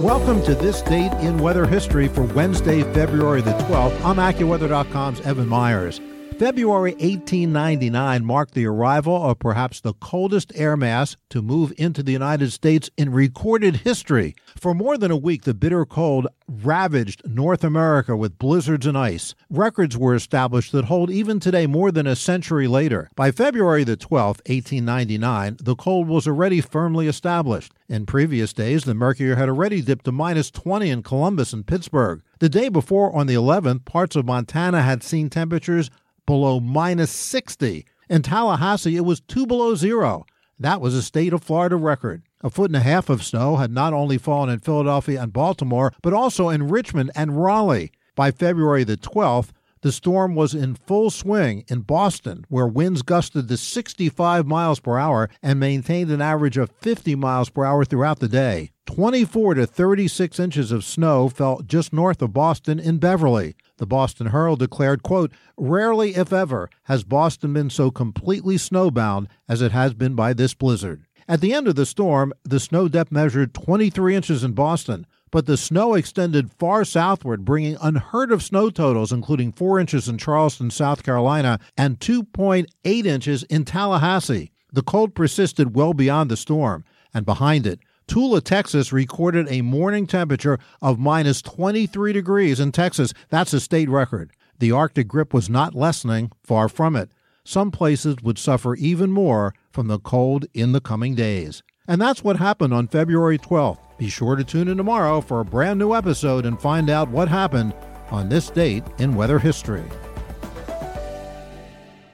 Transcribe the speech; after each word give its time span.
Welcome 0.00 0.44
to 0.44 0.54
this 0.54 0.80
date 0.82 1.10
in 1.14 1.38
weather 1.38 1.66
history 1.66 2.06
for 2.06 2.22
Wednesday, 2.22 2.84
February 2.94 3.40
the 3.40 3.50
12th. 3.50 4.00
I'm 4.04 4.18
AccuWeather.com's 4.18 5.20
Evan 5.22 5.48
Myers. 5.48 6.00
February 6.38 6.92
1899 6.92 8.24
marked 8.24 8.54
the 8.54 8.64
arrival 8.64 9.28
of 9.28 9.40
perhaps 9.40 9.80
the 9.80 9.94
coldest 9.94 10.52
air 10.54 10.76
mass 10.76 11.16
to 11.28 11.42
move 11.42 11.72
into 11.76 12.00
the 12.00 12.12
United 12.12 12.52
States 12.52 12.88
in 12.96 13.10
recorded 13.10 13.78
history. 13.78 14.36
For 14.56 14.72
more 14.72 14.96
than 14.96 15.10
a 15.10 15.16
week, 15.16 15.42
the 15.42 15.52
bitter 15.52 15.84
cold 15.84 16.28
ravaged 16.46 17.28
North 17.28 17.64
America 17.64 18.16
with 18.16 18.38
blizzards 18.38 18.86
and 18.86 18.96
ice. 18.96 19.34
Records 19.50 19.98
were 19.98 20.14
established 20.14 20.70
that 20.70 20.84
hold 20.84 21.10
even 21.10 21.40
today 21.40 21.66
more 21.66 21.90
than 21.90 22.06
a 22.06 22.14
century 22.14 22.68
later. 22.68 23.10
By 23.16 23.32
February 23.32 23.82
the 23.82 23.96
12th, 23.96 24.46
1899, 24.46 25.56
the 25.60 25.74
cold 25.74 26.06
was 26.06 26.28
already 26.28 26.60
firmly 26.60 27.08
established. 27.08 27.72
In 27.88 28.06
previous 28.06 28.52
days, 28.52 28.84
the 28.84 28.94
mercury 28.94 29.34
had 29.34 29.48
already 29.48 29.82
dipped 29.82 30.04
to 30.04 30.12
minus 30.12 30.52
20 30.52 30.88
in 30.88 31.02
Columbus 31.02 31.52
and 31.52 31.66
Pittsburgh. 31.66 32.22
The 32.38 32.48
day 32.48 32.68
before, 32.68 33.12
on 33.12 33.26
the 33.26 33.34
11th, 33.34 33.84
parts 33.84 34.14
of 34.14 34.24
Montana 34.24 34.82
had 34.82 35.02
seen 35.02 35.28
temperatures 35.28 35.90
below 36.28 36.60
minus 36.60 37.10
60. 37.10 37.86
In 38.10 38.20
Tallahassee, 38.20 38.96
it 38.96 39.04
was 39.06 39.20
two 39.20 39.46
below 39.46 39.74
zero. 39.74 40.26
That 40.58 40.82
was 40.82 40.94
a 40.94 41.02
state 41.02 41.32
of 41.32 41.42
Florida 41.42 41.74
record. 41.76 42.22
A 42.42 42.50
foot 42.50 42.68
and 42.68 42.76
a 42.76 42.80
half 42.80 43.08
of 43.08 43.24
snow 43.24 43.56
had 43.56 43.72
not 43.72 43.94
only 43.94 44.18
fallen 44.18 44.50
in 44.50 44.58
Philadelphia 44.58 45.22
and 45.22 45.32
Baltimore, 45.32 45.94
but 46.02 46.12
also 46.12 46.50
in 46.50 46.68
Richmond 46.68 47.12
and 47.16 47.42
Raleigh. 47.42 47.92
By 48.14 48.30
February 48.30 48.84
the 48.84 48.98
12th, 48.98 49.52
the 49.80 49.90
storm 49.90 50.34
was 50.34 50.54
in 50.54 50.74
full 50.74 51.08
swing 51.08 51.64
in 51.68 51.80
Boston, 51.80 52.44
where 52.50 52.66
winds 52.66 53.00
gusted 53.00 53.48
to 53.48 53.56
65 53.56 54.46
miles 54.46 54.80
per 54.80 54.98
hour 54.98 55.30
and 55.42 55.58
maintained 55.58 56.10
an 56.10 56.20
average 56.20 56.58
of 56.58 56.70
50 56.82 57.14
miles 57.14 57.48
per 57.48 57.64
hour 57.64 57.86
throughout 57.86 58.18
the 58.18 58.28
day. 58.28 58.72
24 58.98 59.54
to 59.54 59.64
36 59.64 60.40
inches 60.40 60.72
of 60.72 60.84
snow 60.84 61.28
fell 61.28 61.60
just 61.60 61.92
north 61.92 62.20
of 62.20 62.32
Boston 62.32 62.80
in 62.80 62.98
Beverly. 62.98 63.54
The 63.76 63.86
Boston 63.86 64.26
Herald 64.26 64.58
declared, 64.58 65.04
quote, 65.04 65.30
Rarely, 65.56 66.16
if 66.16 66.32
ever, 66.32 66.68
has 66.86 67.04
Boston 67.04 67.52
been 67.52 67.70
so 67.70 67.92
completely 67.92 68.56
snowbound 68.56 69.28
as 69.48 69.62
it 69.62 69.70
has 69.70 69.94
been 69.94 70.16
by 70.16 70.32
this 70.32 70.52
blizzard. 70.52 71.04
At 71.28 71.40
the 71.40 71.54
end 71.54 71.68
of 71.68 71.76
the 71.76 71.86
storm, 71.86 72.32
the 72.42 72.58
snow 72.58 72.88
depth 72.88 73.12
measured 73.12 73.54
23 73.54 74.16
inches 74.16 74.42
in 74.42 74.50
Boston, 74.50 75.06
but 75.30 75.46
the 75.46 75.56
snow 75.56 75.94
extended 75.94 76.50
far 76.50 76.84
southward, 76.84 77.44
bringing 77.44 77.76
unheard 77.80 78.32
of 78.32 78.42
snow 78.42 78.68
totals, 78.68 79.12
including 79.12 79.52
4 79.52 79.78
inches 79.78 80.08
in 80.08 80.18
Charleston, 80.18 80.72
South 80.72 81.04
Carolina, 81.04 81.60
and 81.76 82.00
2.8 82.00 82.66
inches 83.06 83.44
in 83.44 83.64
Tallahassee. 83.64 84.50
The 84.72 84.82
cold 84.82 85.14
persisted 85.14 85.76
well 85.76 85.94
beyond 85.94 86.32
the 86.32 86.36
storm, 86.36 86.84
and 87.14 87.24
behind 87.24 87.64
it, 87.64 87.78
Tulia, 88.08 88.42
Texas 88.42 88.90
recorded 88.90 89.46
a 89.50 89.60
morning 89.60 90.06
temperature 90.06 90.58
of 90.80 90.98
minus 90.98 91.42
23 91.42 92.14
degrees 92.14 92.58
in 92.58 92.72
Texas. 92.72 93.12
That's 93.28 93.52
a 93.52 93.60
state 93.60 93.90
record. 93.90 94.32
The 94.58 94.72
Arctic 94.72 95.06
grip 95.06 95.34
was 95.34 95.50
not 95.50 95.74
lessening, 95.74 96.32
far 96.42 96.70
from 96.70 96.96
it. 96.96 97.10
Some 97.44 97.70
places 97.70 98.16
would 98.22 98.38
suffer 98.38 98.74
even 98.76 99.10
more 99.12 99.54
from 99.70 99.88
the 99.88 99.98
cold 99.98 100.46
in 100.54 100.72
the 100.72 100.80
coming 100.80 101.14
days. 101.14 101.62
And 101.86 102.00
that's 102.00 102.24
what 102.24 102.38
happened 102.38 102.72
on 102.72 102.88
February 102.88 103.38
12th. 103.38 103.78
Be 103.98 104.08
sure 104.08 104.36
to 104.36 104.44
tune 104.44 104.68
in 104.68 104.78
tomorrow 104.78 105.20
for 105.20 105.40
a 105.40 105.44
brand 105.44 105.78
new 105.78 105.94
episode 105.94 106.46
and 106.46 106.58
find 106.58 106.88
out 106.88 107.10
what 107.10 107.28
happened 107.28 107.74
on 108.10 108.30
this 108.30 108.48
date 108.48 108.84
in 108.98 109.16
weather 109.16 109.38
history. 109.38 109.84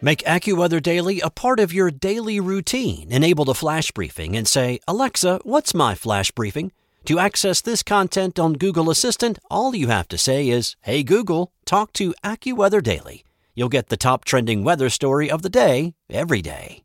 Make 0.00 0.22
AccuWeather 0.22 0.80
Daily 0.80 1.20
a 1.20 1.28
part 1.28 1.58
of 1.58 1.72
your 1.72 1.90
daily 1.90 2.38
routine. 2.38 3.10
Enable 3.10 3.44
the 3.44 3.54
flash 3.54 3.90
briefing 3.90 4.36
and 4.36 4.46
say, 4.46 4.78
Alexa, 4.86 5.40
what's 5.42 5.74
my 5.74 5.96
flash 5.96 6.30
briefing? 6.30 6.70
To 7.06 7.18
access 7.18 7.60
this 7.60 7.82
content 7.82 8.38
on 8.38 8.52
Google 8.52 8.90
Assistant, 8.90 9.40
all 9.50 9.74
you 9.74 9.88
have 9.88 10.06
to 10.08 10.18
say 10.18 10.50
is, 10.50 10.76
Hey 10.82 11.02
Google, 11.02 11.50
talk 11.64 11.92
to 11.94 12.14
AccuWeather 12.22 12.80
Daily. 12.80 13.24
You'll 13.56 13.68
get 13.68 13.88
the 13.88 13.96
top 13.96 14.24
trending 14.24 14.62
weather 14.62 14.88
story 14.88 15.28
of 15.28 15.42
the 15.42 15.50
day 15.50 15.94
every 16.08 16.42
day. 16.42 16.84